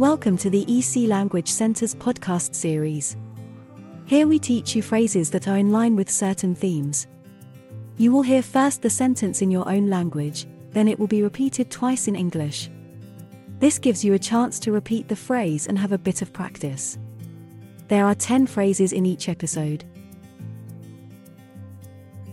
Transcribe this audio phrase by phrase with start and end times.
[0.00, 3.18] Welcome to the EC Language Center's podcast series.
[4.06, 7.06] Here we teach you phrases that are in line with certain themes.
[7.98, 11.70] You will hear first the sentence in your own language, then it will be repeated
[11.70, 12.70] twice in English.
[13.58, 16.96] This gives you a chance to repeat the phrase and have a bit of practice.
[17.88, 19.84] There are 10 phrases in each episode.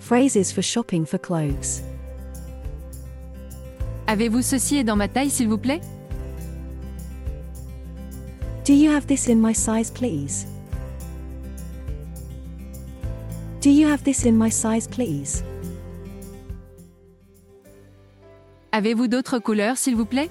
[0.00, 1.80] Phrases for shopping for clothes.
[4.06, 5.80] Avez-vous ceci est dans ma taille s'il vous plaît
[8.64, 10.46] Do you have this in my size, please?
[13.60, 15.44] Do you have this in my size, please?
[18.72, 20.30] Avez-vous d'autres couleurs s'il vous plaît?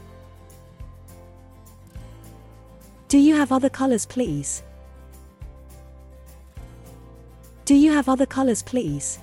[3.08, 4.64] Do you have other colors, please?
[7.66, 9.20] Do you have other colors, please?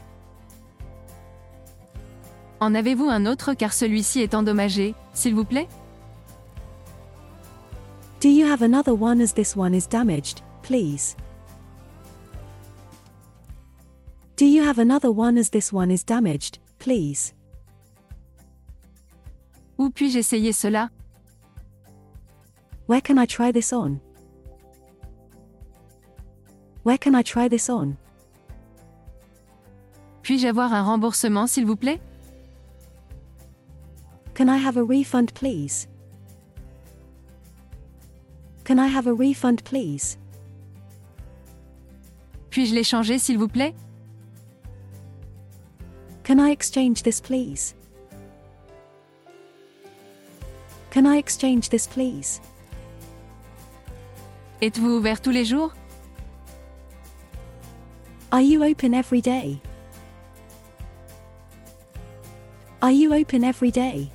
[2.60, 5.66] En avez-vous un autre car celui-ci est endommagé, s'il vous plaît?
[8.20, 11.16] Do you have another one as this one is damaged, please?
[14.36, 17.32] Do you have another one as this one is damaged, please?
[19.78, 20.90] Où puis-je essayer cela
[22.84, 24.02] Where can I try this on?
[26.82, 27.96] Where can I try this on?
[30.22, 32.00] Puis-je avoir un remboursement s'il vous plaît
[34.34, 35.89] Can I have a refund, please?
[38.70, 40.16] Can I have a refund, please?
[42.50, 43.74] Puis-je l'échanger s'il vous plaît?
[46.22, 47.74] Can I exchange this, please?
[50.92, 52.40] Can I exchange this, please?
[54.62, 55.74] Êtes-vous ouvert tous les jours?
[58.30, 59.60] Are you open every day?
[62.82, 64.08] Are you open every day?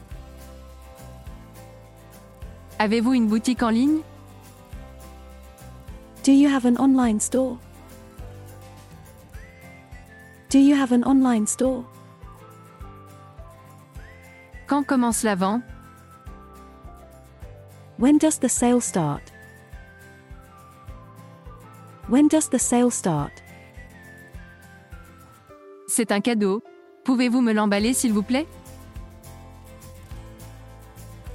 [2.80, 4.00] Avez-vous une boutique en ligne?
[6.26, 7.60] Do you have an online store?
[10.50, 11.86] Do you have an online store?
[14.66, 15.62] Quand commence la vente
[18.00, 19.22] When does the sale start?
[22.08, 23.44] When does the sale start?
[25.88, 26.64] C'est un cadeau.
[27.04, 28.48] Pouvez-vous me l'emballer s'il vous plaît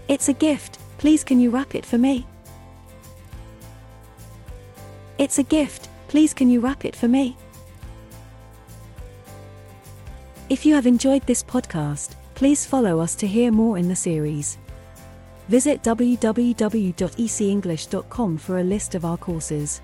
[0.08, 0.80] It's a gift.
[0.98, 2.26] Please can you wrap it for me?
[5.20, 5.88] It's a gift.
[6.08, 7.36] Please can you wrap it for me?
[10.48, 14.56] If you have enjoyed this podcast, please follow us to hear more in the series.
[15.48, 19.82] Visit www.ecenglish.com for a list of our courses.